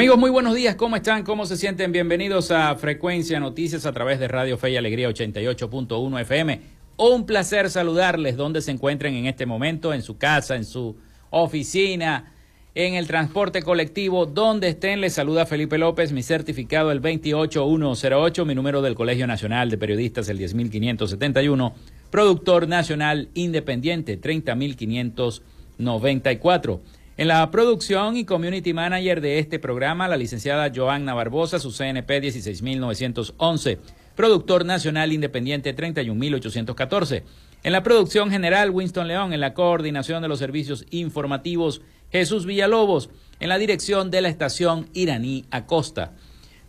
[0.00, 1.24] Amigos, muy buenos días, ¿cómo están?
[1.24, 1.92] ¿Cómo se sienten?
[1.92, 6.58] Bienvenidos a Frecuencia Noticias a través de Radio Fe y Alegría 88.1 FM.
[6.96, 10.96] Un placer saludarles donde se encuentren en este momento, en su casa, en su
[11.28, 12.32] oficina,
[12.74, 15.02] en el transporte colectivo, donde estén.
[15.02, 20.30] Les saluda Felipe López, mi certificado el 28108, mi número del Colegio Nacional de Periodistas
[20.30, 21.74] el 10571,
[22.10, 26.80] productor nacional independiente 30594.
[27.20, 32.18] En la producción y community manager de este programa, la licenciada Joanna Barbosa, su CNP
[32.18, 33.78] 16911,
[34.16, 37.22] productor nacional independiente 31814.
[37.62, 43.10] En la producción general, Winston León, en la coordinación de los servicios informativos, Jesús Villalobos,
[43.38, 46.14] en la dirección de la estación iraní Acosta.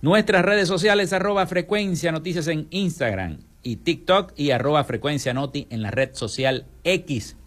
[0.01, 5.81] Nuestras redes sociales, arroba frecuencia noticias en Instagram y TikTok y arroba frecuencia noti en
[5.81, 7.37] la red social X.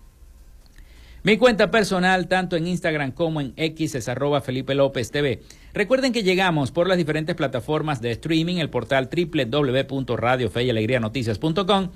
[1.25, 5.41] Mi cuenta personal, tanto en Instagram como en X, es arroba Felipe López TV.
[5.73, 11.89] Recuerden que llegamos por las diferentes plataformas de streaming, el portal www.radiofeyalegrianoticias.com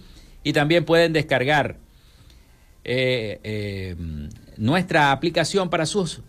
[0.45, 1.77] y también pueden descargar
[2.85, 3.97] eh, eh,
[4.57, 6.23] nuestra aplicación para sus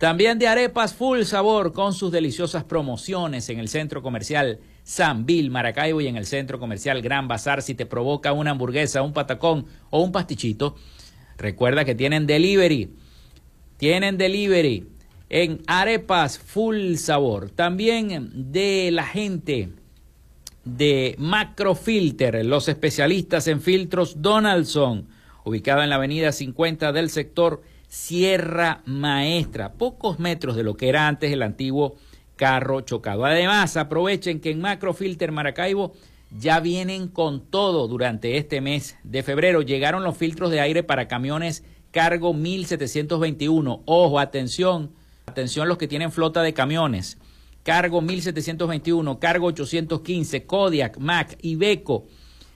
[0.00, 5.50] También de arepas full sabor con sus deliciosas promociones en el centro comercial San Bill,
[5.50, 7.60] Maracaibo y en el centro comercial Gran Bazar.
[7.60, 10.74] Si te provoca una hamburguesa, un patacón o un pastichito,
[11.36, 12.94] recuerda que tienen delivery.
[13.76, 14.88] Tienen delivery
[15.28, 17.50] en arepas full sabor.
[17.50, 19.68] También de la gente
[20.64, 25.08] de Macrofilter, los especialistas en filtros Donaldson,
[25.44, 27.60] ubicada en la avenida 50 del sector
[27.90, 31.96] Sierra Maestra, pocos metros de lo que era antes el antiguo
[32.36, 33.24] carro chocado.
[33.24, 35.92] Además, aprovechen que en Macrofilter Maracaibo
[36.30, 39.62] ya vienen con todo durante este mes de febrero.
[39.62, 43.82] Llegaron los filtros de aire para camiones cargo 1721.
[43.86, 44.92] Ojo, atención,
[45.26, 47.18] atención los que tienen flota de camiones.
[47.64, 52.06] Cargo 1721, cargo 815, Kodiak, Mac, Ibeco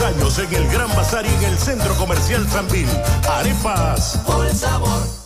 [0.00, 2.86] Años en el Gran Bazar y en el Centro Comercial Sambil.
[3.28, 4.20] Arepas.
[4.26, 5.25] Por sabor.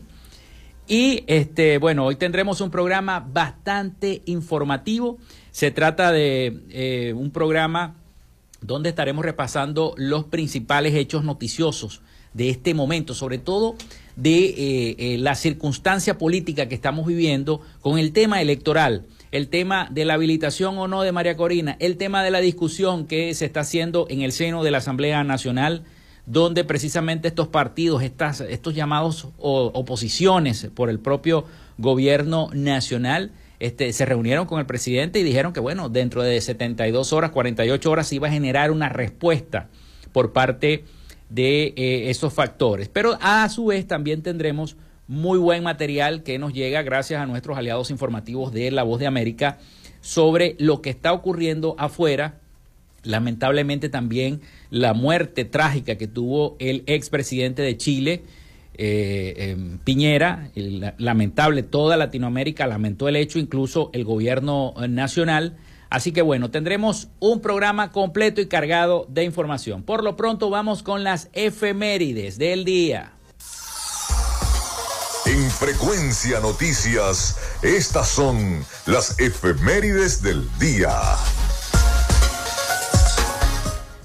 [0.87, 5.19] Y este, bueno, hoy tendremos un programa bastante informativo.
[5.51, 7.95] Se trata de eh, un programa
[8.61, 12.01] donde estaremos repasando los principales hechos noticiosos
[12.33, 13.75] de este momento, sobre todo
[14.15, 19.89] de eh, eh, la circunstancia política que estamos viviendo con el tema electoral el tema
[19.91, 23.43] de la habilitación o no de María Corina, el tema de la discusión que se
[23.43, 25.83] está haciendo en el seno de la Asamblea Nacional,
[26.25, 31.43] donde precisamente estos partidos, estas, estos llamados oposiciones por el propio
[31.77, 37.11] gobierno nacional, este, se reunieron con el presidente y dijeron que, bueno, dentro de 72
[37.11, 39.67] horas, 48 horas, se iba a generar una respuesta
[40.13, 40.85] por parte
[41.29, 42.87] de eh, esos factores.
[42.87, 44.77] Pero a su vez también tendremos
[45.07, 49.07] muy buen material que nos llega gracias a nuestros aliados informativos de La Voz de
[49.07, 49.59] América
[50.01, 52.39] sobre lo que está ocurriendo afuera.
[53.03, 58.23] Lamentablemente también la muerte trágica que tuvo el expresidente de Chile,
[58.77, 60.49] eh, em, Piñera,
[60.97, 65.55] lamentable, toda Latinoamérica lamentó el hecho, incluso el gobierno nacional.
[65.89, 69.83] Así que bueno, tendremos un programa completo y cargado de información.
[69.83, 73.14] Por lo pronto vamos con las efemérides del día.
[75.59, 80.91] Frecuencia Noticias, estas son las efemérides del día.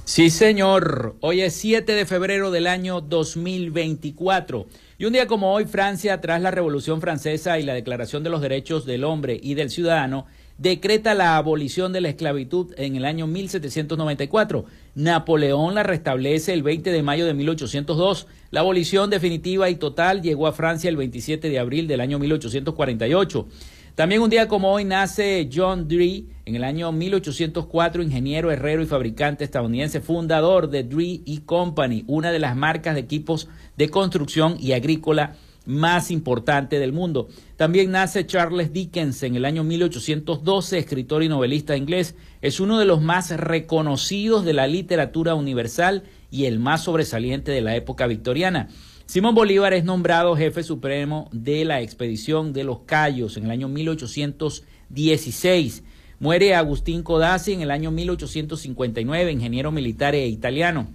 [0.05, 1.17] Sí, señor.
[1.21, 4.67] Hoy es 7 de febrero del año 2024.
[4.99, 8.41] Y un día como hoy, Francia, tras la Revolución Francesa y la Declaración de los
[8.41, 10.27] Derechos del Hombre y del Ciudadano,
[10.57, 14.67] decreta la abolición de la esclavitud en el año 1794.
[14.95, 18.27] Napoleón la restablece el 20 de mayo de 1802.
[18.51, 23.47] La abolición definitiva y total llegó a Francia el 27 de abril del año 1848.
[23.95, 28.87] También un día como hoy nace John Dee, en el año 1804, ingeniero, herrero y
[28.87, 34.57] fabricante estadounidense, fundador de Dee y Company, una de las marcas de equipos de construcción
[34.59, 35.37] y agrícola
[35.67, 37.29] más importante del mundo.
[37.57, 42.15] También nace Charles Dickens en el año 1812, escritor y novelista inglés.
[42.41, 47.61] Es uno de los más reconocidos de la literatura universal y el más sobresaliente de
[47.61, 48.69] la época victoriana.
[49.07, 53.69] Simón Bolívar es nombrado jefe supremo de la expedición de los Cayos en el año
[53.69, 55.83] 1816.
[56.21, 60.89] Muere Agustín Codazzi en el año 1859, ingeniero militar e italiano.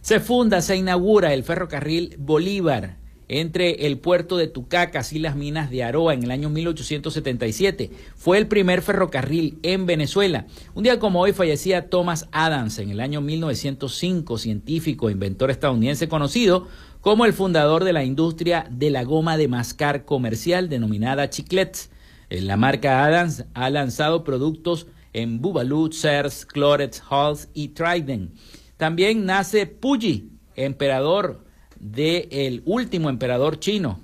[0.00, 2.96] Se funda, se inaugura el ferrocarril Bolívar
[3.28, 7.90] entre el puerto de Tucacas y las minas de Aroa en el año 1877.
[8.16, 10.46] Fue el primer ferrocarril en Venezuela.
[10.74, 16.08] Un día como hoy fallecía Thomas Adams en el año 1905, científico e inventor estadounidense
[16.08, 16.66] conocido
[17.00, 21.90] como el fundador de la industria de la goma de mascar comercial denominada Chiclets.
[22.30, 28.32] La marca Adams ha lanzado productos en Bubalú, Sears, Clorets, Halls y Trident.
[28.76, 31.47] También nace Puyi, emperador
[31.80, 33.98] del último emperador chino.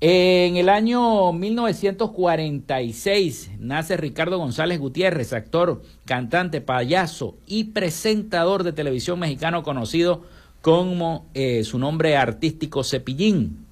[0.00, 9.18] En el año 1946 nace Ricardo González Gutiérrez, actor, cantante, payaso y presentador de televisión
[9.18, 10.22] mexicano conocido
[10.62, 13.66] como eh, su nombre artístico Cepillín.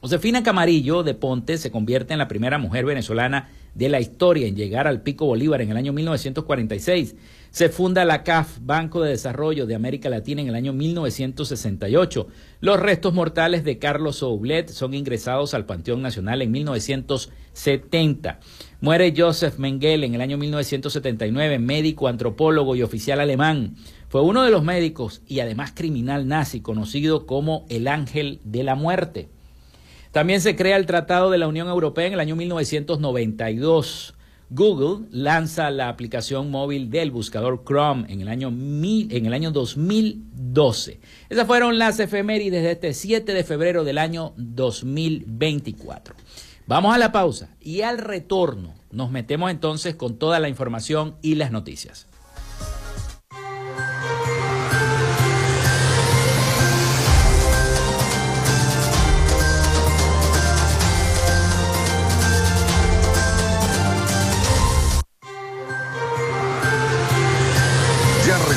[0.00, 4.54] Josefina Camarillo de Ponte se convierte en la primera mujer venezolana de la historia en
[4.54, 7.16] llegar al Pico Bolívar en el año 1946.
[7.50, 12.26] Se funda la CAF, Banco de Desarrollo de América Latina, en el año 1968.
[12.60, 18.40] Los restos mortales de Carlos Soublet son ingresados al Panteón Nacional en 1970.
[18.80, 23.76] Muere Joseph Mengele en el año 1979, médico, antropólogo y oficial alemán.
[24.08, 28.74] Fue uno de los médicos y además criminal nazi conocido como el Ángel de la
[28.74, 29.28] Muerte.
[30.12, 34.14] También se crea el Tratado de la Unión Europea en el año 1992.
[34.50, 41.00] Google lanza la aplicación móvil del buscador Chrome en el año, en el año 2012.
[41.28, 46.14] Esas fueron las efemérides de este 7 de febrero del año 2024.
[46.66, 51.34] Vamos a la pausa y al retorno nos metemos entonces con toda la información y
[51.34, 52.07] las noticias.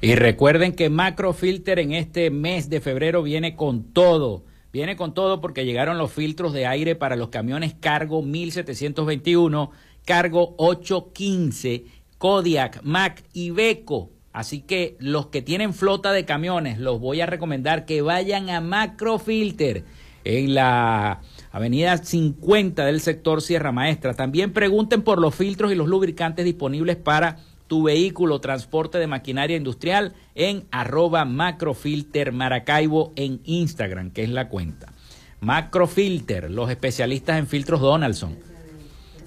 [0.00, 4.42] Y recuerden que Macrofilter en este mes de febrero viene con todo.
[4.72, 9.70] Viene con todo porque llegaron los filtros de aire para los camiones Cargo 1721,
[10.04, 14.10] Cargo 815 Kodiak, Mac y Beco.
[14.32, 18.60] Así que los que tienen flota de camiones, los voy a recomendar que vayan a
[18.60, 19.84] Macrofilter
[20.22, 24.14] en la avenida 50 del sector Sierra Maestra.
[24.14, 29.56] También pregunten por los filtros y los lubricantes disponibles para tu vehículo, transporte de maquinaria
[29.56, 34.92] industrial en arroba macrofilter Maracaibo en Instagram, que es la cuenta.
[35.40, 38.51] Macrofilter, los especialistas en filtros Donaldson.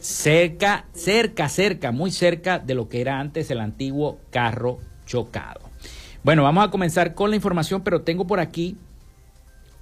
[0.06, 5.62] Cerca, cerca, cerca, muy cerca de lo que era antes el antiguo carro chocado.
[6.22, 8.78] Bueno, vamos a comenzar con la información, pero tengo por aquí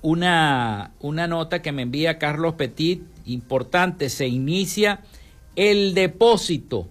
[0.02, 5.02] una, una nota que me envía Carlos Petit, importante, se inicia
[5.58, 6.88] el depósito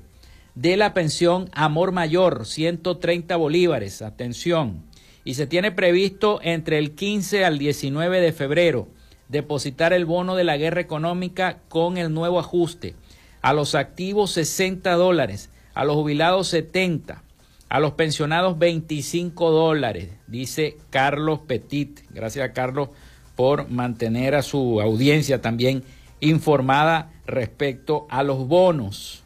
[0.54, 4.82] de la pensión Amor Mayor, 130 bolívares, atención,
[5.24, 8.88] y se tiene previsto entre el 15 al 19 de febrero
[9.32, 12.94] depositar el bono de la guerra económica con el nuevo ajuste,
[13.42, 17.22] a los activos 60 dólares, a los jubilados 70,
[17.68, 22.00] a los pensionados 25 dólares, dice Carlos Petit.
[22.10, 22.90] Gracias a Carlos
[23.34, 25.82] por mantener a su audiencia también
[26.20, 29.24] informada respecto a los bonos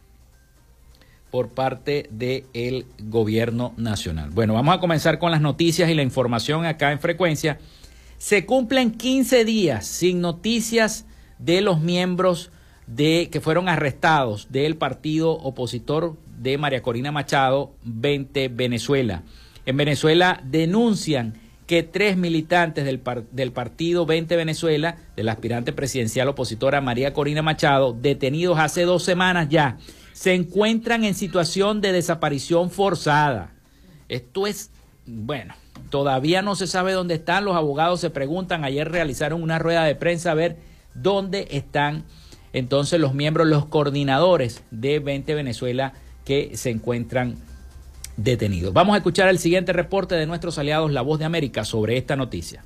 [1.29, 4.29] por parte del gobierno nacional.
[4.31, 7.59] Bueno, vamos a comenzar con las noticias y la información acá en frecuencia.
[8.17, 11.05] Se cumplen 15 días sin noticias
[11.37, 12.49] de los miembros
[12.87, 19.23] de que fueron arrestados del partido opositor de María Corina Machado, 20 Venezuela.
[19.65, 21.33] En Venezuela denuncian
[21.67, 23.01] que tres militantes del,
[23.31, 29.49] del partido 20 Venezuela, del aspirante presidencial opositora María Corina Machado, detenidos hace dos semanas
[29.49, 29.77] ya,
[30.13, 33.51] se encuentran en situación de desaparición forzada.
[34.07, 34.71] Esto es,
[35.05, 35.53] bueno,
[35.89, 39.95] todavía no se sabe dónde están, los abogados se preguntan, ayer realizaron una rueda de
[39.95, 40.57] prensa a ver
[40.93, 42.05] dónde están
[42.57, 45.93] entonces los miembros, los coordinadores de 20 Venezuela
[46.25, 47.35] que se encuentran
[48.17, 48.73] detenidos.
[48.73, 52.15] Vamos a escuchar el siguiente reporte de nuestros aliados La Voz de América sobre esta
[52.15, 52.63] noticia.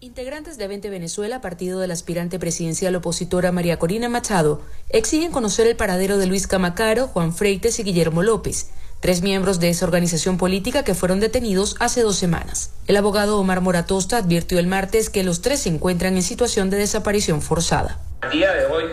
[0.00, 5.74] Integrantes de 20 Venezuela, partido del aspirante presidencial opositora María Corina Machado, exigen conocer el
[5.74, 10.82] paradero de Luis Camacaro, Juan Freites y Guillermo López, tres miembros de esa organización política
[10.82, 12.72] que fueron detenidos hace dos semanas.
[12.86, 16.78] El abogado Omar Moratosta advirtió el martes que los tres se encuentran en situación de
[16.78, 17.98] desaparición forzada.
[18.22, 18.84] A día de hoy,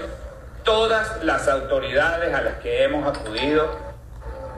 [0.64, 3.96] todas las autoridades a las que hemos acudido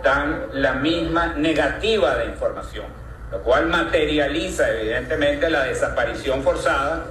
[0.04, 2.86] dan la misma negativa de información,
[3.32, 7.06] lo cual materializa evidentemente la desaparición forzada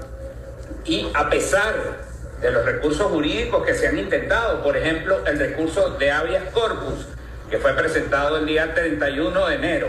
[0.85, 1.75] y a pesar
[2.41, 7.07] de los recursos jurídicos que se han intentado, por ejemplo, el recurso de habeas corpus,
[7.51, 9.89] que fue presentado el día 31 de enero,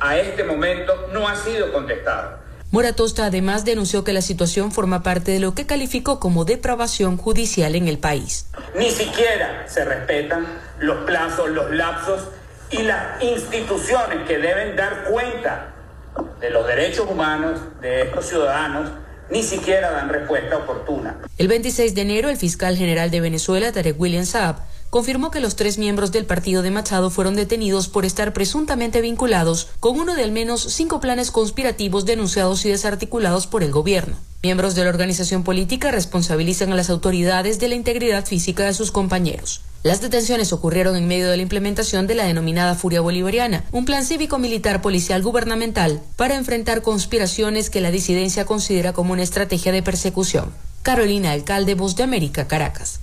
[0.00, 2.38] a este momento no ha sido contestado.
[2.72, 7.76] Moratosta además denunció que la situación forma parte de lo que calificó como depravación judicial
[7.76, 8.48] en el país.
[8.76, 10.46] Ni siquiera se respetan
[10.80, 12.28] los plazos, los lapsos
[12.70, 15.72] y las instituciones que deben dar cuenta
[16.40, 18.90] de los derechos humanos de estos ciudadanos
[19.30, 21.16] ni siquiera dan respuesta oportuna.
[21.38, 24.56] El 26 de enero, el fiscal general de Venezuela, Tarek William Saab,
[24.96, 29.68] confirmó que los tres miembros del partido de Machado fueron detenidos por estar presuntamente vinculados
[29.78, 34.16] con uno de al menos cinco planes conspirativos denunciados y desarticulados por el gobierno.
[34.42, 38.90] Miembros de la organización política responsabilizan a las autoridades de la integridad física de sus
[38.90, 39.60] compañeros.
[39.82, 44.02] Las detenciones ocurrieron en medio de la implementación de la denominada Furia Bolivariana, un plan
[44.02, 50.54] cívico-militar policial gubernamental para enfrentar conspiraciones que la disidencia considera como una estrategia de persecución.
[50.80, 53.00] Carolina Alcalde, Voz de América, Caracas.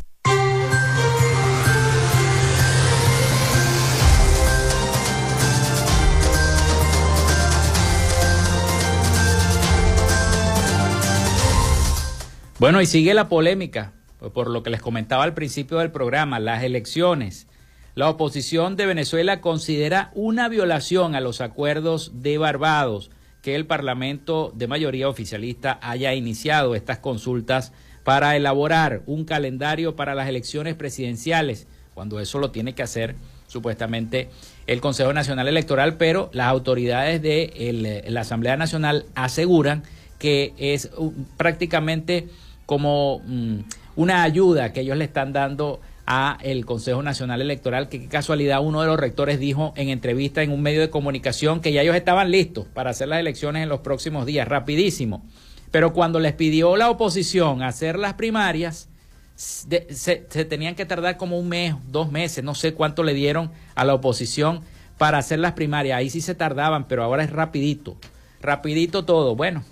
[12.63, 13.91] Bueno, y sigue la polémica,
[14.33, 17.45] por lo que les comentaba al principio del programa, las elecciones.
[17.93, 24.53] La oposición de Venezuela considera una violación a los acuerdos de Barbados que el Parlamento
[24.55, 27.73] de mayoría oficialista haya iniciado estas consultas
[28.05, 34.29] para elaborar un calendario para las elecciones presidenciales, cuando eso lo tiene que hacer supuestamente
[34.67, 39.83] el Consejo Nacional Electoral, pero las autoridades de la Asamblea Nacional aseguran
[40.17, 40.89] que es
[41.35, 42.29] prácticamente
[42.65, 43.59] como mm,
[43.95, 48.61] una ayuda que ellos le están dando a el Consejo Nacional Electoral, que qué casualidad
[48.61, 51.95] uno de los rectores dijo en entrevista en un medio de comunicación que ya ellos
[51.95, 55.23] estaban listos para hacer las elecciones en los próximos días, rapidísimo.
[55.71, 58.89] Pero cuando les pidió la oposición hacer las primarias,
[59.35, 63.51] se, se, tenían que tardar como un mes, dos meses, no sé cuánto le dieron
[63.73, 64.61] a la oposición
[64.97, 65.97] para hacer las primarias.
[65.97, 67.97] Ahí sí se tardaban, pero ahora es rapidito,
[68.41, 69.35] rapidito todo.
[69.35, 69.63] Bueno,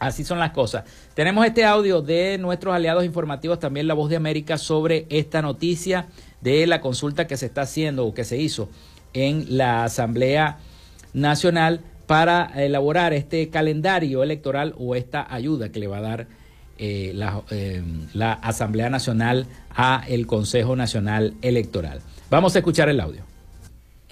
[0.00, 0.84] Así son las cosas.
[1.12, 6.06] Tenemos este audio de nuestros aliados informativos, también La Voz de América, sobre esta noticia
[6.40, 8.70] de la consulta que se está haciendo o que se hizo
[9.12, 10.58] en la Asamblea
[11.12, 16.26] Nacional para elaborar este calendario electoral o esta ayuda que le va a dar
[16.78, 17.82] eh, la, eh,
[18.14, 22.00] la Asamblea Nacional a el Consejo Nacional Electoral.
[22.30, 23.29] Vamos a escuchar el audio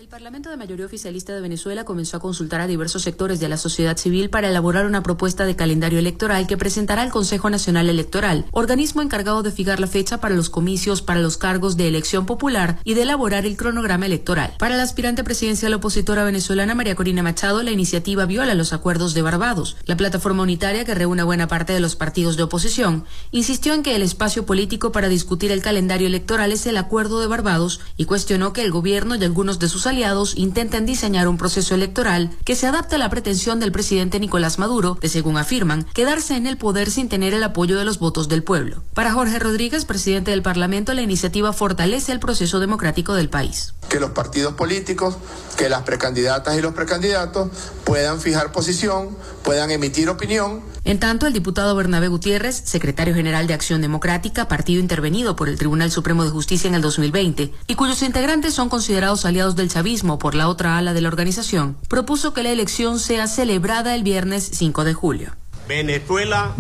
[0.09, 3.59] El Parlamento de mayoría oficialista de Venezuela comenzó a consultar a diversos sectores de la
[3.59, 8.47] sociedad civil para elaborar una propuesta de calendario electoral que presentará al Consejo Nacional Electoral,
[8.53, 12.79] organismo encargado de fijar la fecha para los comicios para los cargos de elección popular
[12.85, 14.55] y de elaborar el cronograma electoral.
[14.59, 19.21] Para la aspirante presidencial opositora venezolana María Corina Machado, la iniciativa viola los acuerdos de
[19.21, 19.77] Barbados.
[19.85, 23.95] La plataforma unitaria, que reúne buena parte de los partidos de oposición, insistió en que
[23.95, 28.55] el espacio político para discutir el calendario electoral es el acuerdo de Barbados y cuestionó
[28.55, 32.55] que el gobierno y algunos de sus aliados aliados intentan diseñar un proceso electoral que
[32.55, 36.57] se adapte a la pretensión del presidente Nicolás Maduro de, según afirman, quedarse en el
[36.57, 38.85] poder sin tener el apoyo de los votos del pueblo.
[38.95, 43.75] Para Jorge Rodríguez, presidente del Parlamento, la iniciativa fortalece el proceso democrático del país.
[43.89, 45.17] Que los partidos políticos,
[45.57, 47.51] que las precandidatas y los precandidatos
[47.83, 53.53] puedan fijar posición, puedan emitir opinión en tanto, el diputado Bernabé Gutiérrez, secretario general de
[53.53, 58.01] Acción Democrática, partido intervenido por el Tribunal Supremo de Justicia en el 2020, y cuyos
[58.01, 62.43] integrantes son considerados aliados del chavismo por la otra ala de la organización, propuso que
[62.43, 65.33] la elección sea celebrada el viernes 5 de julio.
[65.69, 66.55] Venezuela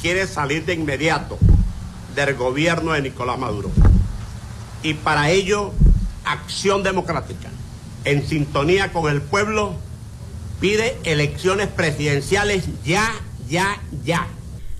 [0.00, 1.36] quiere salir de inmediato
[2.14, 3.72] del gobierno de Nicolás Maduro.
[4.84, 5.72] Y para ello,
[6.24, 7.48] Acción Democrática,
[8.04, 9.74] en sintonía con el pueblo,
[10.60, 13.12] pide elecciones presidenciales ya
[13.52, 14.26] ya, ya.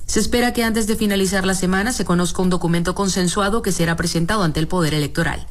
[0.06, 3.96] Se espera que antes de finalizar la semana se conozca un documento consensuado que será
[3.96, 5.46] presentado ante el Poder Electoral.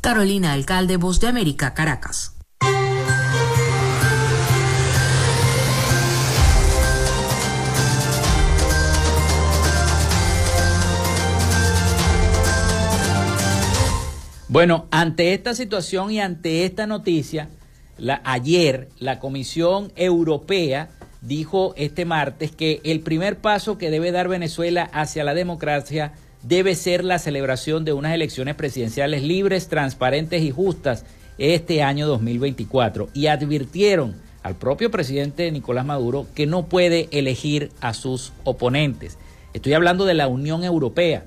[0.00, 2.36] Carolina Alcalde, Voz de América, Caracas.
[14.48, 17.48] Bueno, ante esta situación y ante esta noticia,
[17.98, 20.88] la, ayer la Comisión Europea
[21.22, 26.74] dijo este martes que el primer paso que debe dar Venezuela hacia la democracia debe
[26.74, 31.04] ser la celebración de unas elecciones presidenciales libres, transparentes y justas
[31.38, 37.92] este año 2024 y advirtieron al propio presidente Nicolás Maduro que no puede elegir a
[37.92, 39.18] sus oponentes.
[39.52, 41.24] Estoy hablando de la Unión Europea.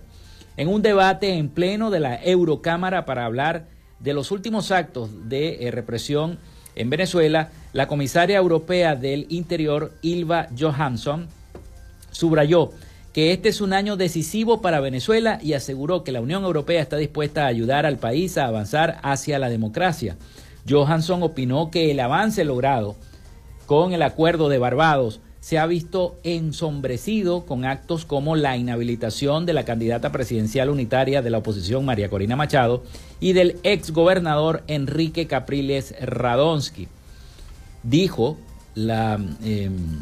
[0.55, 3.67] En un debate en pleno de la Eurocámara para hablar
[3.99, 6.39] de los últimos actos de eh, represión
[6.75, 11.27] en Venezuela, la comisaria europea del Interior, Ilva Johansson,
[12.11, 12.71] subrayó
[13.13, 16.97] que este es un año decisivo para Venezuela y aseguró que la Unión Europea está
[16.97, 20.15] dispuesta a ayudar al país a avanzar hacia la democracia.
[20.67, 22.95] Johansson opinó que el avance logrado
[23.65, 29.53] con el acuerdo de Barbados se ha visto ensombrecido con actos como la inhabilitación de
[29.53, 32.83] la candidata presidencial unitaria de la oposición María Corina Machado
[33.19, 36.87] y del ex gobernador Enrique Capriles Radonsky.
[37.83, 38.37] Dijo
[38.75, 39.99] la, em,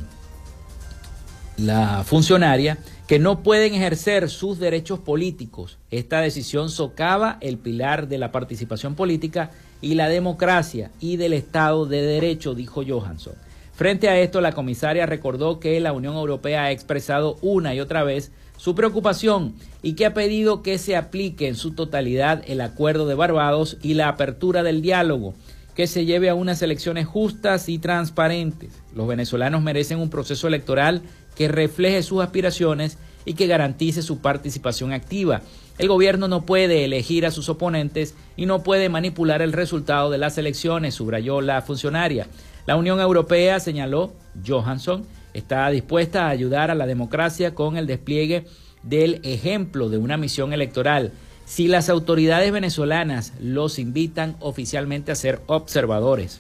[1.58, 5.78] la funcionaria que no pueden ejercer sus derechos políticos.
[5.90, 11.86] Esta decisión socava el pilar de la participación política y la democracia y del Estado
[11.86, 13.34] de Derecho, dijo Johansson.
[13.74, 18.04] Frente a esto, la comisaria recordó que la Unión Europea ha expresado una y otra
[18.04, 23.08] vez su preocupación y que ha pedido que se aplique en su totalidad el acuerdo
[23.08, 25.34] de Barbados y la apertura del diálogo,
[25.76, 28.72] que se lleve a unas elecciones justas y transparentes.
[28.94, 31.02] Los venezolanos merecen un proceso electoral
[31.36, 35.42] que refleje sus aspiraciones y que garantice su participación activa.
[35.78, 40.18] El gobierno no puede elegir a sus oponentes y no puede manipular el resultado de
[40.18, 42.28] las elecciones, subrayó la funcionaria.
[42.66, 44.14] La Unión Europea, señaló
[44.46, 48.46] Johansson, está dispuesta a ayudar a la democracia con el despliegue
[48.84, 51.14] del ejemplo de una misión electoral.
[51.52, 56.40] Si las autoridades venezolanas los invitan oficialmente a ser observadores.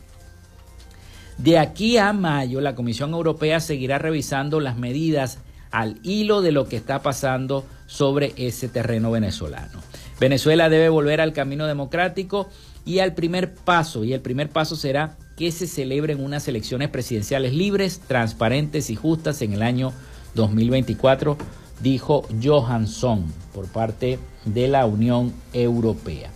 [1.38, 6.70] De aquí a mayo, la Comisión Europea seguirá revisando las medidas al hilo de lo
[6.70, 9.82] que está pasando sobre ese terreno venezolano.
[10.18, 12.48] Venezuela debe volver al camino democrático
[12.86, 17.54] y al primer paso, y el primer paso será que se celebren unas elecciones presidenciales
[17.54, 19.92] libres, transparentes y justas en el año
[20.36, 21.38] 2024,
[21.82, 26.30] dijo Johansson por parte de la Unión Europea.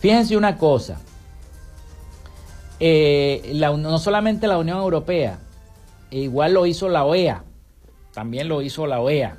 [0.00, 1.00] Fíjense una cosa,
[2.80, 5.38] eh, no solamente la Unión Europea,
[6.10, 7.44] igual lo hizo la OEA,
[8.12, 9.38] también lo hizo la OEA.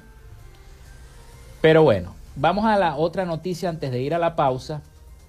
[1.62, 4.82] Pero bueno, vamos a la otra noticia antes de ir a la pausa,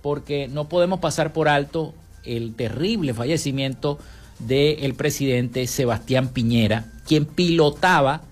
[0.03, 1.95] porque no podemos pasar por alto
[2.25, 3.99] el terrible fallecimiento
[4.39, 8.23] del presidente Sebastián Piñera, quien pilotaba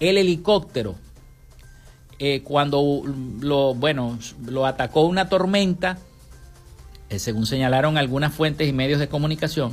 [0.00, 0.94] el helicóptero
[2.22, 3.02] eh, cuando
[3.40, 5.96] lo, bueno, lo atacó una tormenta,
[7.08, 9.72] eh, según señalaron algunas fuentes y medios de comunicación,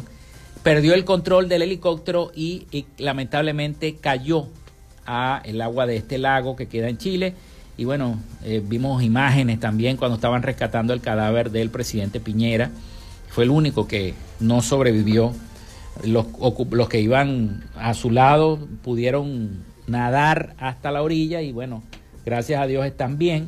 [0.64, 2.66] perdió el control del helicóptero y,
[2.98, 4.48] lamentablemente cayó
[5.06, 7.34] a el agua de este lago que queda en Chile.
[7.76, 12.72] Y bueno, eh, vimos imágenes también cuando estaban rescatando el cadáver del presidente Piñera
[13.30, 15.34] fue el único que no sobrevivió.
[16.06, 16.28] Los,
[16.72, 21.84] los que iban a su lado pudieron nadar hasta la orilla y bueno,
[22.28, 23.48] gracias a Dios están bien.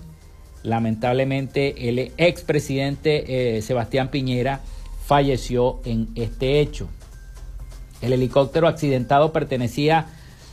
[0.63, 4.61] Lamentablemente el expresidente eh, Sebastián Piñera
[5.05, 6.87] falleció en este hecho.
[8.01, 10.05] El helicóptero accidentado pertenecía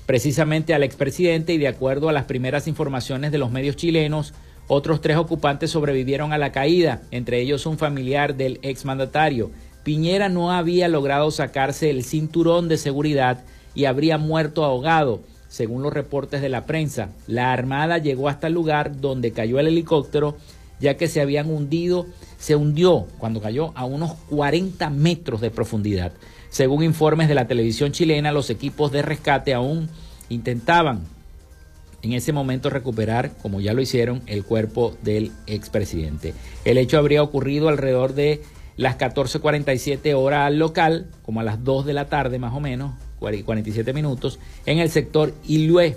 [0.06, 4.34] precisamente al expresidente y de acuerdo a las primeras informaciones de los medios chilenos,
[4.66, 9.52] otros tres ocupantes sobrevivieron a la caída, entre ellos un familiar del exmandatario.
[9.84, 13.44] Piñera no había logrado sacarse el cinturón de seguridad
[13.76, 15.20] y habría muerto ahogado,
[15.56, 17.08] según los reportes de la prensa.
[17.26, 20.36] La Armada llegó hasta el lugar donde cayó el helicóptero,
[20.80, 22.04] ya que se habían hundido,
[22.36, 26.12] se hundió cuando cayó a unos 40 metros de profundidad.
[26.50, 29.88] Según informes de la televisión chilena, los equipos de rescate aún
[30.28, 31.04] intentaban
[32.02, 36.34] en ese momento recuperar, como ya lo hicieron, el cuerpo del expresidente.
[36.66, 38.42] El hecho habría ocurrido alrededor de
[38.76, 42.92] las 14:47 horas al local, como a las 2 de la tarde más o menos,
[43.18, 45.96] 47 minutos, en el sector Ilué.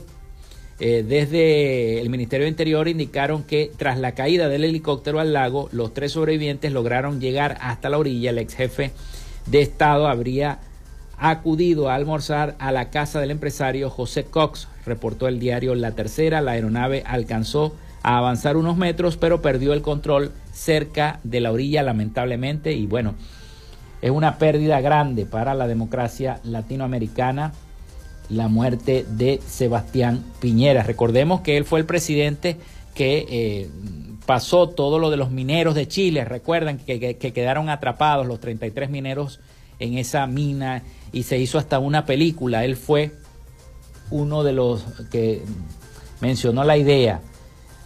[0.82, 5.68] Eh, desde el Ministerio de Interior indicaron que tras la caída del helicóptero al lago,
[5.74, 8.30] los tres sobrevivientes lograron llegar hasta la orilla.
[8.30, 8.92] El ex jefe
[9.46, 10.60] de Estado habría
[11.18, 16.40] acudido a almorzar a la casa del empresario José Cox, reportó el diario La Tercera.
[16.40, 21.84] La aeronave alcanzó a avanzar unos metros, pero perdió el control cerca de la orilla,
[21.84, 23.16] lamentablemente, y bueno,
[24.02, 27.54] es una pérdida grande para la democracia latinoamericana
[28.30, 30.84] la muerte de Sebastián Piñera.
[30.84, 32.58] Recordemos que él fue el presidente
[32.94, 33.70] que eh,
[34.26, 36.26] pasó todo lo de los mineros de Chile.
[36.26, 39.40] Recuerdan que, quedaron atrapados los 33 mineros
[39.80, 42.66] en esa mina y se hizo hasta una película.
[42.66, 43.14] Él fue
[44.12, 45.42] uno de los que
[46.22, 47.22] mencionó la idea.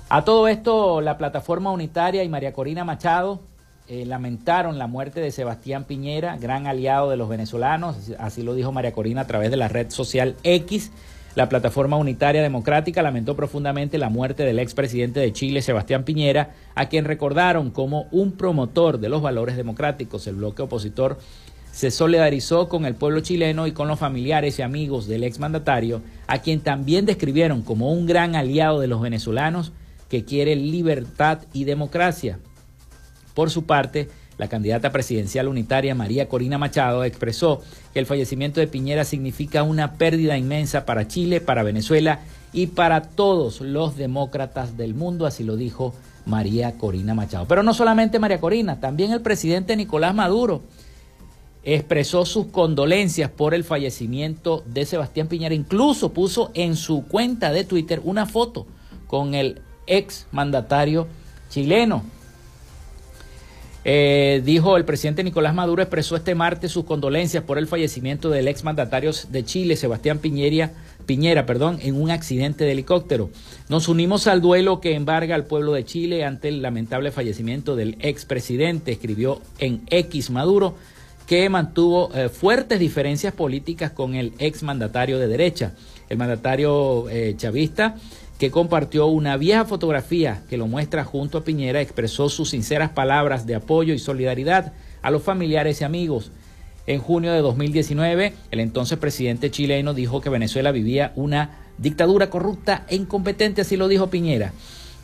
[0.09, 3.39] A todo esto, la plataforma unitaria y María Corina Machado
[3.87, 8.71] eh, lamentaron la muerte de Sebastián Piñera, gran aliado de los venezolanos, así lo dijo
[8.71, 10.91] María Corina a través de la red social X.
[11.35, 16.87] La plataforma unitaria democrática lamentó profundamente la muerte del expresidente de Chile, Sebastián Piñera, a
[16.87, 20.27] quien recordaron como un promotor de los valores democráticos.
[20.27, 21.17] El bloque opositor
[21.73, 26.37] se solidarizó con el pueblo chileno y con los familiares y amigos del exmandatario, a
[26.37, 29.73] quien también describieron como un gran aliado de los venezolanos
[30.07, 32.39] que quiere libertad y democracia.
[33.33, 37.61] Por su parte, la candidata presidencial unitaria María Corina Machado expresó
[37.93, 42.19] que el fallecimiento de Piñera significa una pérdida inmensa para Chile, para Venezuela
[42.51, 45.93] y para todos los demócratas del mundo, así lo dijo
[46.25, 47.47] María Corina Machado.
[47.47, 50.61] Pero no solamente María Corina, también el presidente Nicolás Maduro
[51.63, 57.63] expresó sus condolencias por el fallecimiento de Sebastián Piñera, incluso puso en su cuenta de
[57.63, 58.65] Twitter una foto
[59.07, 61.07] con el ex mandatario
[61.49, 62.03] chileno.
[63.85, 68.47] Eh, dijo el presidente Nicolás Maduro expresó este martes sus condolencias por el fallecimiento del
[68.47, 70.71] ex mandatario de Chile, Sebastián Piñera,
[71.05, 73.29] Piñera, perdón, en un accidente de helicóptero.
[73.67, 77.97] Nos unimos al duelo que embarga al pueblo de Chile ante el lamentable fallecimiento del
[77.99, 80.75] expresidente, escribió en X Maduro,
[81.27, 85.73] que mantuvo eh, fuertes diferencias políticas con el ex mandatario de derecha.
[86.09, 87.95] El mandatario eh, chavista
[88.37, 93.45] que compartió una vieja fotografía que lo muestra junto a Piñera, expresó sus sinceras palabras
[93.45, 96.31] de apoyo y solidaridad a los familiares y amigos.
[96.85, 102.85] En junio de 2019, el entonces presidente chileno dijo que Venezuela vivía una dictadura corrupta
[102.89, 104.51] e incompetente, así lo dijo Piñera,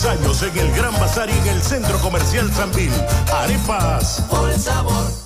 [0.06, 2.92] Años en el Gran Bazar y en el Centro Comercial Sanvil.
[3.32, 4.22] Arepas.
[4.30, 5.25] Por sabor.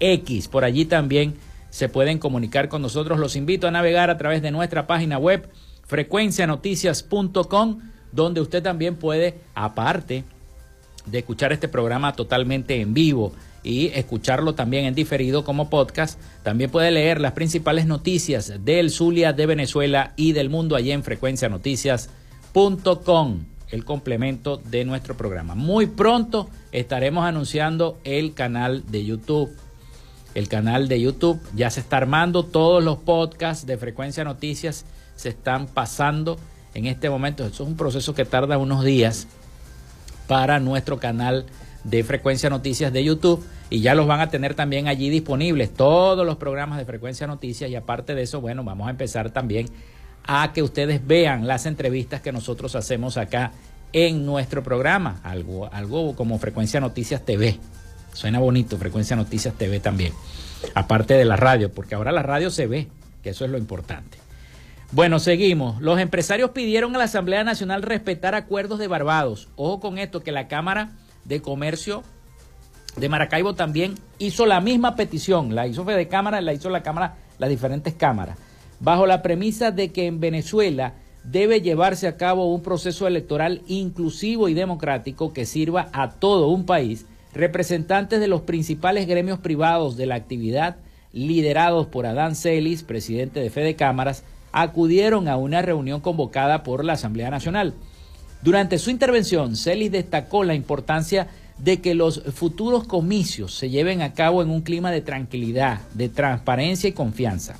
[0.00, 0.48] X.
[0.48, 1.36] Por allí también
[1.70, 3.20] se pueden comunicar con nosotros.
[3.20, 5.48] Los invito a navegar a través de nuestra página web
[5.86, 7.80] frecuencianoticias.com,
[8.12, 10.24] donde usted también puede, aparte
[11.06, 16.70] de escuchar este programa totalmente en vivo y escucharlo también en diferido como podcast, también
[16.70, 23.44] puede leer las principales noticias del Zulia, de Venezuela y del mundo allí en frecuencianoticias.com,
[23.70, 25.56] el complemento de nuestro programa.
[25.56, 29.50] Muy pronto estaremos anunciando el canal de YouTube.
[30.34, 34.84] El canal de YouTube ya se está armando todos los podcasts de Frecuencia Noticias
[35.16, 36.38] se están pasando
[36.74, 37.44] en este momento.
[37.44, 39.26] Eso es un proceso que tarda unos días
[40.26, 41.46] para nuestro canal
[41.84, 46.26] de Frecuencia Noticias de YouTube y ya los van a tener también allí disponibles todos
[46.26, 49.68] los programas de Frecuencia Noticias y aparte de eso, bueno, vamos a empezar también
[50.24, 53.52] a que ustedes vean las entrevistas que nosotros hacemos acá
[53.92, 57.58] en nuestro programa, algo, algo como Frecuencia Noticias TV.
[58.12, 60.12] Suena bonito, Frecuencia Noticias TV también,
[60.74, 62.88] aparte de la radio, porque ahora la radio se ve,
[63.22, 64.25] que eso es lo importante.
[64.92, 65.80] Bueno, seguimos.
[65.80, 69.48] Los empresarios pidieron a la Asamblea Nacional respetar acuerdos de Barbados.
[69.56, 70.92] Ojo con esto, que la Cámara
[71.24, 72.04] de Comercio
[72.96, 75.54] de Maracaibo también hizo la misma petición.
[75.56, 78.38] La hizo Fede Cámara, la hizo la Cámara, las diferentes cámaras.
[78.78, 80.94] Bajo la premisa de que en Venezuela
[81.24, 86.64] debe llevarse a cabo un proceso electoral inclusivo y democrático que sirva a todo un
[86.64, 90.76] país, representantes de los principales gremios privados de la actividad,
[91.12, 94.22] liderados por Adán Celis, presidente de Fede Cámaras,
[94.52, 97.74] acudieron a una reunión convocada por la Asamblea Nacional.
[98.42, 101.28] Durante su intervención, Celis destacó la importancia
[101.58, 106.08] de que los futuros comicios se lleven a cabo en un clima de tranquilidad, de
[106.08, 107.56] transparencia y confianza.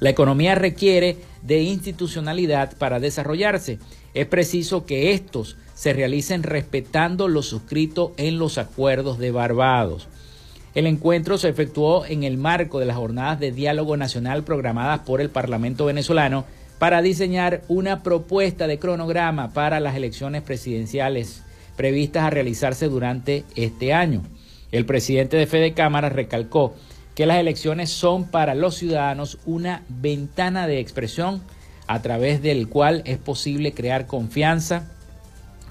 [0.00, 3.78] La economía requiere de institucionalidad para desarrollarse.
[4.14, 10.08] Es preciso que estos se realicen respetando lo suscrito en los acuerdos de Barbados.
[10.74, 15.20] El encuentro se efectuó en el marco de las jornadas de diálogo nacional programadas por
[15.20, 16.44] el Parlamento venezolano
[16.78, 21.42] para diseñar una propuesta de cronograma para las elecciones presidenciales
[21.76, 24.22] previstas a realizarse durante este año.
[24.70, 26.74] El presidente de Fede Cámara recalcó
[27.14, 31.42] que las elecciones son para los ciudadanos una ventana de expresión
[31.86, 34.92] a través del cual es posible crear confianza,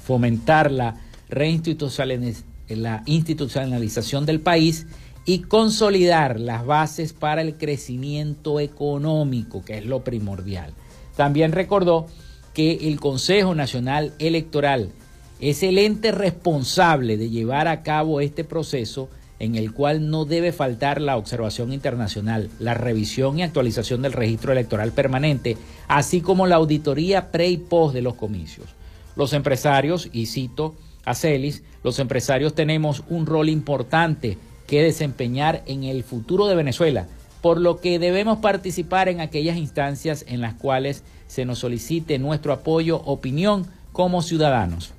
[0.04, 0.96] fomentar la
[1.30, 4.86] reinstitucionalización la institucionalización del país
[5.26, 10.74] y consolidar las bases para el crecimiento económico, que es lo primordial.
[11.16, 12.08] También recordó
[12.54, 14.92] que el Consejo Nacional Electoral
[15.40, 19.10] es el ente responsable de llevar a cabo este proceso
[19.40, 24.52] en el cual no debe faltar la observación internacional, la revisión y actualización del registro
[24.52, 25.58] electoral permanente,
[25.88, 28.68] así como la auditoría pre y post de los comicios.
[29.16, 30.76] Los empresarios, y cito
[31.08, 34.38] a Celis, los empresarios tenemos un rol importante
[34.68, 37.08] que desempeñar en el futuro de Venezuela,
[37.42, 42.52] por lo que debemos participar en aquellas instancias en las cuales se nos solicite nuestro
[42.52, 44.92] apoyo, opinión como ciudadanos,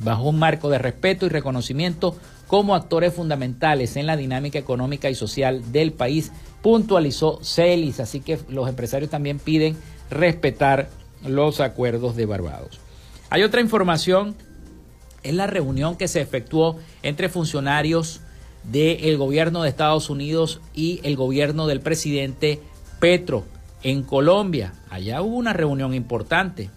[0.00, 2.16] bajo un marco de respeto y reconocimiento
[2.48, 8.40] como actores fundamentales en la dinámica económica y social del país, puntualizó Celis, así que
[8.48, 9.76] los empresarios también piden
[10.10, 10.88] respetar
[11.24, 12.80] los acuerdos de Barbados.
[13.30, 14.34] Hay otra información,
[15.22, 18.20] es la reunión que se efectuó entre funcionarios
[18.64, 22.60] del gobierno de Estados Unidos y el gobierno del presidente
[23.00, 23.44] Petro
[23.82, 24.74] en Colombia.
[24.90, 26.70] Allá hubo una reunión importante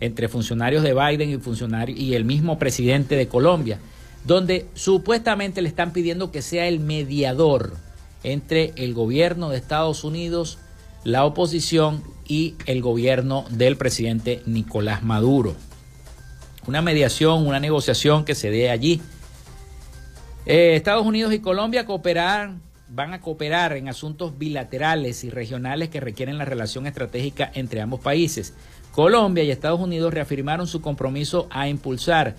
[0.00, 3.78] entre funcionarios de Biden y, y el mismo presidente de Colombia,
[4.24, 7.76] donde supuestamente le están pidiendo que sea el mediador
[8.22, 10.58] entre el gobierno de Estados Unidos,
[11.04, 15.56] la oposición y el gobierno del presidente Nicolás Maduro.
[16.66, 19.00] Una mediación, una negociación que se dé allí
[20.50, 22.54] eh, Estados Unidos y Colombia cooperar,
[22.88, 28.00] van a cooperar en asuntos bilaterales y regionales que requieren la relación estratégica entre ambos
[28.00, 28.54] países.
[28.92, 32.34] Colombia y Estados Unidos reafirmaron su compromiso a impulsar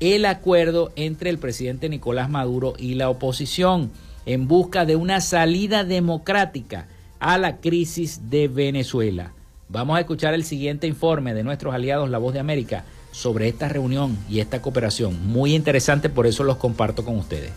[0.00, 3.92] el acuerdo entre el presidente Nicolás Maduro y la oposición
[4.26, 6.88] en busca de una salida democrática
[7.20, 9.34] a la crisis de Venezuela.
[9.68, 13.68] Vamos a escuchar el siguiente informe de nuestros aliados La Voz de América sobre esta
[13.68, 15.28] reunión y esta cooperación.
[15.28, 17.52] Muy interesante, por eso los comparto con ustedes.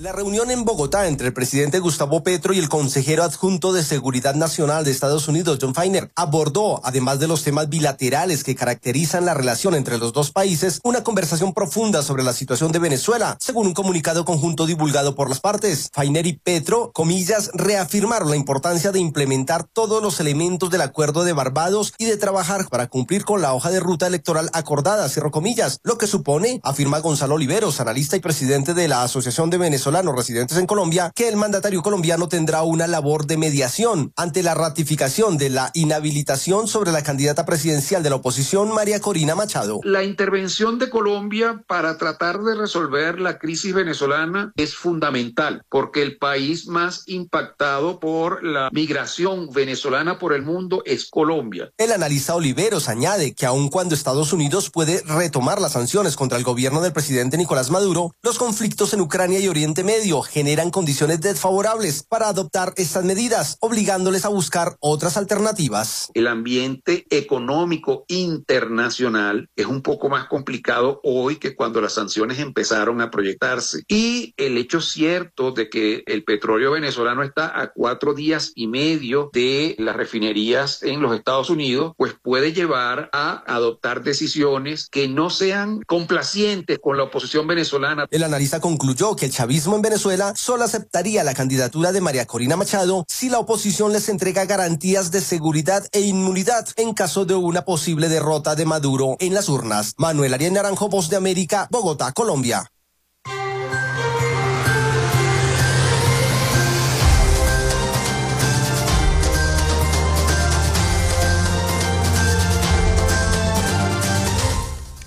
[0.00, 4.34] La reunión en Bogotá entre el presidente Gustavo Petro y el consejero adjunto de Seguridad
[4.34, 9.34] Nacional de Estados Unidos, John Feiner, abordó, además de los temas bilaterales que caracterizan la
[9.34, 13.74] relación entre los dos países, una conversación profunda sobre la situación de Venezuela, según un
[13.74, 15.90] comunicado conjunto divulgado por las partes.
[15.92, 21.34] Feiner y Petro, comillas, reafirmaron la importancia de implementar todos los elementos del acuerdo de
[21.34, 25.78] Barbados y de trabajar para cumplir con la hoja de ruta electoral acordada, cierro comillas,
[25.82, 30.14] lo que supone, afirma Gonzalo Oliveros, analista y presidente de la Asociación de Venezuela, venezolanos
[30.14, 35.36] residentes en Colombia que el mandatario colombiano tendrá una labor de mediación ante la ratificación
[35.36, 39.80] de la inhabilitación sobre la candidata presidencial de la oposición, María Corina Machado.
[39.82, 46.18] La intervención de Colombia para tratar de resolver la crisis venezolana es fundamental porque el
[46.18, 51.72] país más impactado por la migración venezolana por el mundo es Colombia.
[51.76, 56.44] El analista Oliveros añade que aun cuando Estados Unidos puede retomar las sanciones contra el
[56.44, 62.02] gobierno del presidente Nicolás Maduro, los conflictos en Ucrania y Oriente Medio generan condiciones desfavorables
[62.02, 66.10] para adoptar estas medidas, obligándoles a buscar otras alternativas.
[66.14, 73.00] El ambiente económico internacional es un poco más complicado hoy que cuando las sanciones empezaron
[73.00, 73.82] a proyectarse.
[73.88, 79.30] Y el hecho cierto de que el petróleo venezolano está a cuatro días y medio
[79.32, 85.30] de las refinerías en los Estados Unidos, pues puede llevar a adoptar decisiones que no
[85.30, 88.06] sean complacientes con la oposición venezolana.
[88.10, 92.56] El analista concluyó que el chavismo en Venezuela solo aceptaría la candidatura de María Corina
[92.56, 97.64] Machado si la oposición les entrega garantías de seguridad e inmunidad en caso de una
[97.64, 99.94] posible derrota de Maduro en las urnas.
[99.96, 102.70] Manuel Arias Naranjo, Voz de América, Bogotá, Colombia.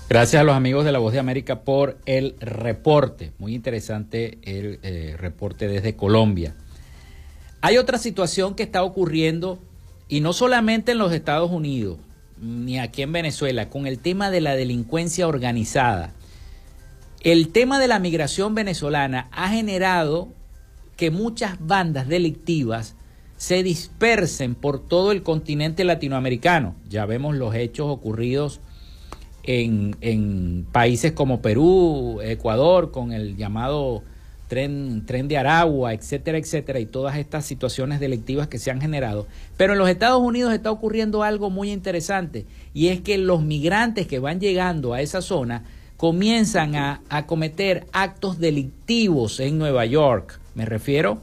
[0.06, 3.32] Gracias a los amigos de La Voz de América por el reporte.
[3.38, 6.54] Muy interesante el eh, reporte desde Colombia.
[7.62, 9.58] Hay otra situación que está ocurriendo,
[10.06, 11.98] y no solamente en los Estados Unidos,
[12.38, 16.12] ni aquí en Venezuela, con el tema de la delincuencia organizada.
[17.22, 20.28] El tema de la migración venezolana ha generado
[20.98, 22.94] que muchas bandas delictivas
[23.38, 26.74] se dispersen por todo el continente latinoamericano.
[26.90, 28.60] Ya vemos los hechos ocurridos
[29.46, 34.02] en, países como Perú, Ecuador, con el llamado
[34.48, 39.26] tren, tren de Aragua, etcétera, etcétera, y todas estas situaciones delictivas que se han generado.
[39.56, 44.06] Pero en los Estados Unidos está ocurriendo algo muy interesante, y es que los migrantes
[44.06, 45.64] que van llegando a esa zona
[45.96, 50.40] comienzan a, a cometer actos delictivos en Nueva York.
[50.54, 51.18] Me refiero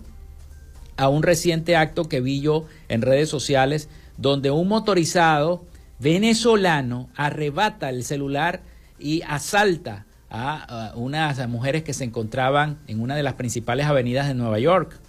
[0.97, 5.63] a un reciente acto que vi yo en redes sociales donde un motorizado
[6.02, 8.62] venezolano arrebata el celular
[8.99, 14.34] y asalta a, unas mujeres que se encontraban en una de las principales avenidas de
[14.34, 14.99] Nueva York.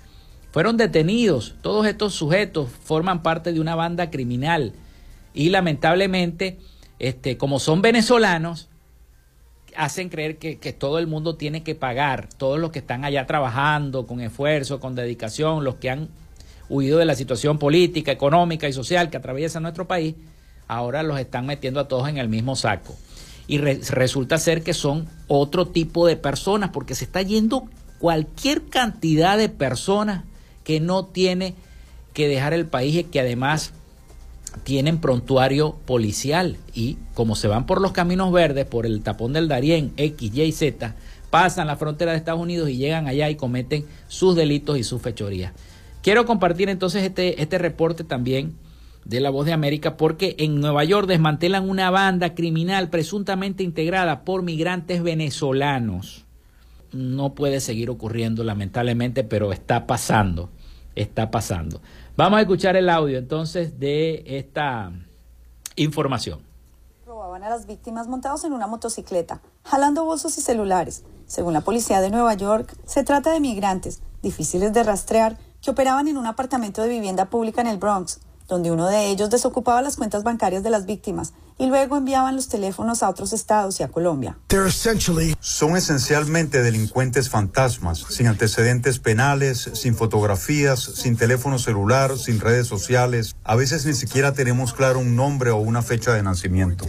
[0.51, 1.55] Fueron detenidos.
[1.63, 4.75] Todos estos sujetos forman parte de una banda criminal
[5.33, 6.59] y lamentablemente,
[6.99, 8.69] este, como son venezolanos,
[9.75, 13.27] hacen creer que, que, todo el mundo tiene que pagar, todos los que están allá
[13.27, 16.09] trabajando con esfuerzo, con dedicación, los que han
[16.69, 20.15] huido de la situación política, económica y social que atraviesa nuestro país,
[20.77, 22.97] ahora los están metiendo a todos en el mismo saco.
[23.47, 27.69] Y resulta ser que son otro tipo de personas, porque se está yendo
[27.99, 30.25] cualquier cantidad de personas
[30.65, 31.55] que no tiene
[32.13, 33.73] que dejar el país y que además
[34.65, 39.49] tienen prontuario policial y como se van por los caminos verdes, por el tapón del
[39.49, 40.95] Darién, X, Y, Z,
[41.31, 45.01] pasan la frontera de Estados Unidos y llegan allá y cometen sus delitos y sus
[45.01, 45.53] fechorías.
[46.03, 48.55] Quiero compartir entonces este, este reporte también
[49.05, 54.25] de La Voz de América porque en Nueva York desmantelan una banda criminal presuntamente integrada
[54.25, 56.25] por migrantes venezolanos.
[56.93, 60.51] No puede seguir ocurriendo lamentablemente, pero está pasando,
[60.95, 61.81] está pasando.
[62.17, 64.93] Vamos a escuchar el audio entonces de esta
[65.77, 66.41] información.
[67.07, 71.05] Robaban a las víctimas montados en una motocicleta, jalando bolsos y celulares.
[71.27, 76.09] Según la policía de Nueva York, se trata de migrantes, difíciles de rastrear, que operaban
[76.09, 78.21] en un apartamento de vivienda pública en el Bronx
[78.53, 82.49] donde uno de ellos desocupaba las cuentas bancarias de las víctimas y luego enviaban los
[82.49, 84.37] teléfonos a otros estados y a Colombia.
[85.41, 93.37] Son esencialmente delincuentes fantasmas, sin antecedentes penales, sin fotografías, sin teléfono celular, sin redes sociales.
[93.43, 96.85] A veces ni siquiera tenemos claro un nombre o una fecha de nacimiento.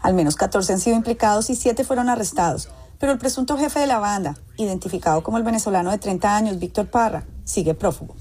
[0.00, 3.86] Al menos 14 han sido implicados y 7 fueron arrestados, pero el presunto jefe de
[3.86, 8.14] la banda, identificado como el venezolano de 30 años, Víctor Parra, sigue prófugo.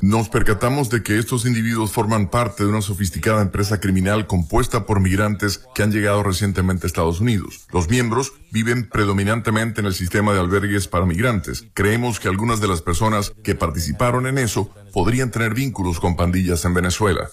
[0.00, 5.00] Nos percatamos de que estos individuos forman parte de una sofisticada empresa criminal compuesta por
[5.00, 7.66] migrantes que han llegado recientemente a Estados Unidos.
[7.72, 11.64] Los miembros viven predominantemente en el sistema de albergues para migrantes.
[11.74, 16.64] Creemos que algunas de las personas que participaron en eso podrían tener vínculos con pandillas
[16.64, 17.28] en Venezuela.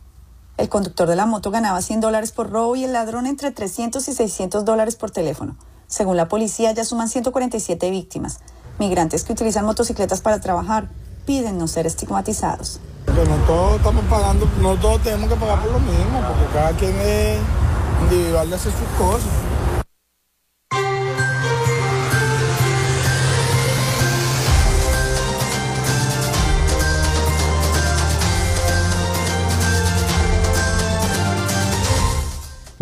[0.57, 4.07] El conductor de la moto ganaba 100 dólares por robo y el ladrón entre 300
[4.07, 5.57] y 600 dólares por teléfono.
[5.91, 8.39] Según la policía, ya suman 147 víctimas.
[8.79, 10.87] Migrantes que utilizan motocicletas para trabajar
[11.25, 12.79] piden no ser estigmatizados.
[13.07, 16.97] no todos estamos pagando, no todos tenemos que pagar por lo mismo, porque cada quien
[16.97, 17.39] es
[18.03, 19.51] individual de hacer sus cosas.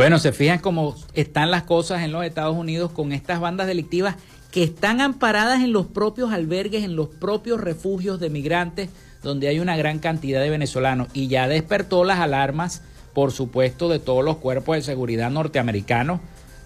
[0.10, 4.16] Bueno, se fijan cómo están las cosas en los Estados Unidos con estas bandas delictivas
[4.51, 8.89] que están amparadas en los propios albergues, en los propios refugios de migrantes,
[9.22, 11.10] donde hay una gran cantidad de venezolanos.
[11.14, 12.82] Y ya despertó las alarmas,
[13.14, 16.22] por supuesto, de todos los cuerpos de seguridad norteamericanos,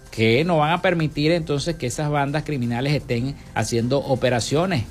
[0.09, 4.85] que no van a permitir entonces que esas bandas criminales estén haciendo operaciones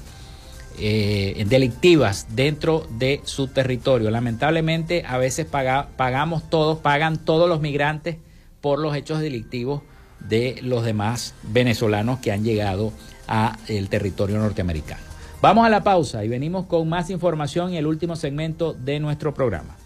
[0.78, 4.10] eh, delictivas dentro de su territorio.
[4.10, 8.18] Lamentablemente, a veces pagamos todos, pagan todos los migrantes
[8.62, 9.82] por los hechos delictivos
[10.20, 12.92] de los demás venezolanos que han llegado
[13.28, 15.02] a el territorio norteamericano.
[15.42, 19.34] Vamos a la pausa y venimos con más información y el último segmento de nuestro
[19.34, 19.76] programa.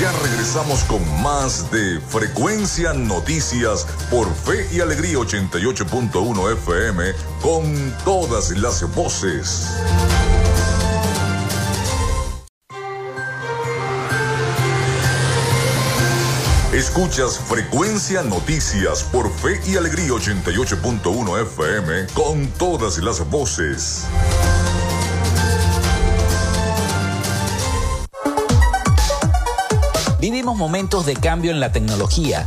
[0.00, 7.04] Ya regresamos con más de Frecuencia Noticias por Fe y Alegría 88.1 FM
[7.40, 9.68] con todas las voces.
[16.96, 24.06] Escuchas Frecuencia Noticias por Fe y Alegría 88.1 FM con todas las voces.
[30.20, 32.46] Vivimos momentos de cambio en la tecnología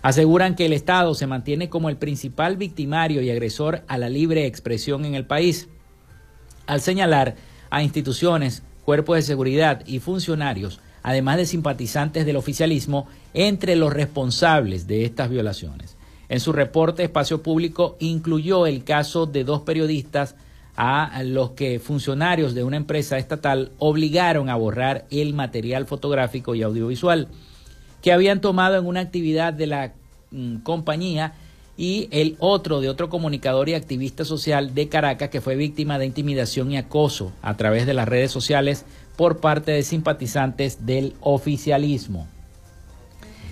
[0.03, 4.45] Aseguran que el Estado se mantiene como el principal victimario y agresor a la libre
[4.45, 5.69] expresión en el país,
[6.67, 7.37] al señalar
[7.71, 14.87] a instituciones, cuerpos de seguridad y funcionarios además de simpatizantes del oficialismo, entre los responsables
[14.87, 15.97] de estas violaciones.
[16.29, 20.37] En su reporte, Espacio Público incluyó el caso de dos periodistas
[20.77, 26.63] a los que funcionarios de una empresa estatal obligaron a borrar el material fotográfico y
[26.63, 27.27] audiovisual
[28.01, 29.93] que habían tomado en una actividad de la
[30.31, 31.33] mm, compañía
[31.77, 36.07] y el otro de otro comunicador y activista social de Caracas que fue víctima de
[36.07, 38.85] intimidación y acoso a través de las redes sociales
[39.19, 42.29] por parte de simpatizantes del oficialismo.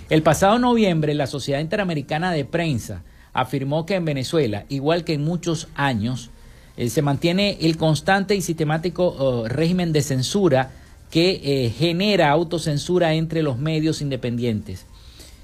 [0.09, 3.03] El pasado noviembre, la Sociedad Interamericana de Prensa
[3.33, 6.29] afirmó que en Venezuela, igual que en muchos años,
[6.77, 10.71] eh, se mantiene el constante y sistemático oh, régimen de censura
[11.11, 14.85] que eh, genera autocensura entre los medios independientes.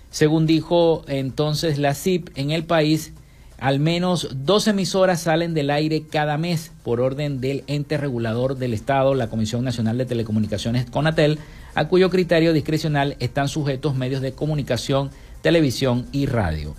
[0.10, 3.12] Según dijo entonces la CIP en el país,
[3.64, 8.74] al menos dos emisoras salen del aire cada mes por orden del ente regulador del
[8.74, 11.40] Estado, la Comisión Nacional de Telecomunicaciones CONATEL,
[11.74, 15.12] a cuyo criterio discrecional están sujetos medios de comunicación,
[15.42, 16.76] televisión y radio.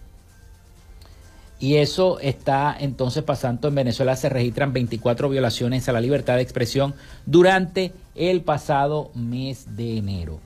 [1.62, 4.16] Y eso está entonces pasando en Venezuela.
[4.16, 6.94] Se registran 24 violaciones a la libertad de expresión
[7.26, 10.40] durante el pasado mes de enero.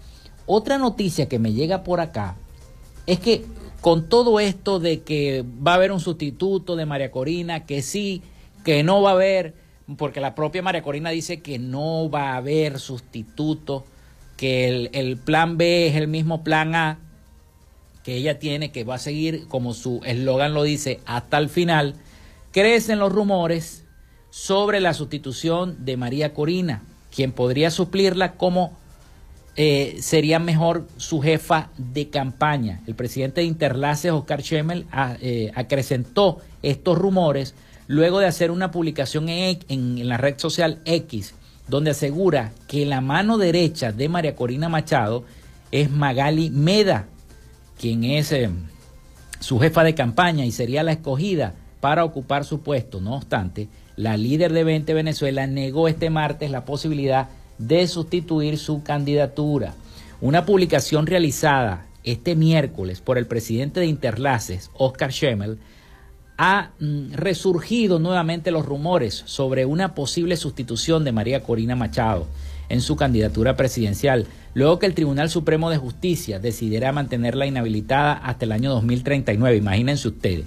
[0.47, 2.35] Otra noticia que me llega por acá
[3.07, 3.45] es que
[3.81, 8.23] con todo esto de que va a haber un sustituto de María Corina, que sí,
[8.65, 9.55] que no va a haber,
[9.97, 13.85] porque la propia María Corina dice que no va a haber sustituto,
[14.37, 16.99] que el, plan B es el mismo plan A
[18.03, 21.95] que ella tiene, que va a seguir, como su eslogan lo dice, hasta el final,
[22.53, 23.85] crecen los rumores
[24.31, 26.83] sobre la sustitución de María Corina,
[27.15, 28.77] quien podría suplirla como
[29.57, 32.83] eh, sería mejor su jefa de campaña.
[32.87, 34.87] El presidente de Interlaces, Oscar Schemmel,
[35.21, 37.55] eh, acrecentó estos rumores
[37.87, 41.35] luego de hacer una publicación en, la red social X,
[41.69, 45.25] donde asegura que la mano derecha de María Corina Machado
[45.71, 47.07] es Magali Meda,
[47.79, 48.51] quien es eh,
[49.41, 53.01] su jefa de campaña y sería la escogida para ocupar su puesto.
[53.01, 57.29] No obstante, la líder de 20 Venezuela negó este martes la posibilidad
[57.59, 59.75] de sustituir su candidatura.
[60.21, 65.59] Una publicación realizada este miércoles por el presidente de Interlaces, Oscar Schemmel,
[66.37, 72.27] ha mm, resurgido nuevamente los rumores sobre una posible sustitución de María Corina Machado
[72.69, 78.47] en su candidatura presidencial, luego que el Tribunal Supremo de Justicia decidiera mantenerla inhabilitada hasta
[78.47, 79.57] el año 2039.
[79.57, 80.47] Imagínense ustedes.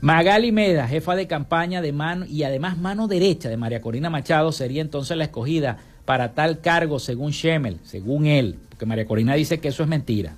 [0.00, 4.52] Magali Meda, jefa de campaña de mano y además mano derecha de María Corina Machado,
[4.52, 9.60] sería entonces la escogida para tal cargo según Schemmel, según él, porque María Corina dice
[9.60, 10.36] que eso es mentira.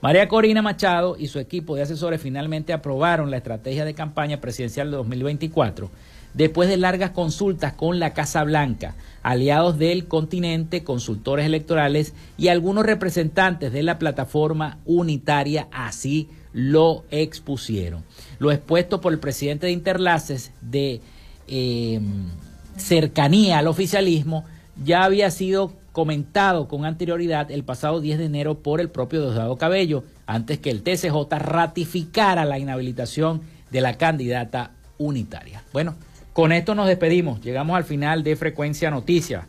[0.00, 4.90] María Corina Machado y su equipo de asesores finalmente aprobaron la estrategia de campaña presidencial
[4.90, 5.90] de 2024
[6.34, 12.86] después de largas consultas con la Casa Blanca, aliados del continente, consultores electorales y algunos
[12.86, 18.04] representantes de la plataforma unitaria así lo expusieron.
[18.38, 21.00] Lo expuesto por el presidente de Interlaces de
[21.48, 22.00] eh,
[22.76, 24.44] cercanía al oficialismo
[24.84, 29.56] ya había sido comentado con anterioridad el pasado 10 de enero por el propio Diosdado
[29.56, 33.40] Cabello, antes que el TCJ ratificara la inhabilitación
[33.72, 35.64] de la candidata unitaria.
[35.72, 35.96] Bueno,
[36.32, 39.46] con esto nos despedimos, llegamos al final de Frecuencia Noticias.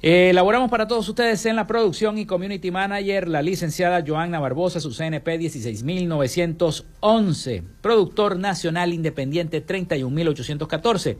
[0.00, 4.80] Eh, elaboramos para todos ustedes en la producción y community manager la licenciada Joanna Barbosa,
[4.80, 11.18] su CNP 16911, productor nacional independiente 31814.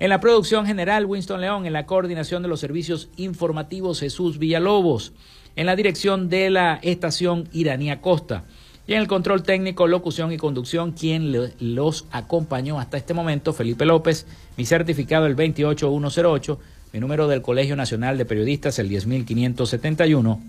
[0.00, 5.12] En la producción general Winston León, en la coordinación de los servicios informativos Jesús Villalobos,
[5.56, 8.44] en la dirección de la estación Iranía Costa.
[8.86, 13.84] Y en el control técnico, locución y conducción, quien los acompañó hasta este momento, Felipe
[13.84, 14.24] López,
[14.56, 16.60] mi certificado el 28108
[16.92, 20.40] mi número del Colegio Nacional de Periodistas, el 10571.